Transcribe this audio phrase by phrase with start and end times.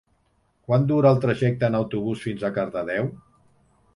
[0.69, 3.13] Quant dura el trajecte en autobús fins a Cardedeu?